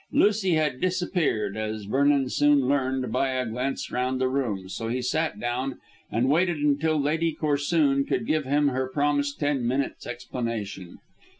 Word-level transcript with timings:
Lucy 0.11 0.55
had 0.55 0.81
disappeared, 0.81 1.55
as 1.55 1.83
Vernon 1.83 2.27
soon 2.27 2.67
learned 2.67 3.11
by 3.11 3.29
a 3.29 3.45
glance 3.45 3.91
round 3.91 4.19
the 4.19 4.27
room, 4.27 4.67
so 4.67 4.87
he 4.89 4.99
sat 4.99 5.39
down 5.39 5.79
and 6.11 6.27
waited 6.27 6.57
until 6.57 6.99
Lady 6.99 7.37
Corsoon 7.39 8.03
could 8.05 8.25
give 8.25 8.43
him 8.45 8.69
her 8.69 8.89
promised 8.89 9.39
ten 9.39 9.63
minutes' 9.63 10.07
explanation. 10.07 10.97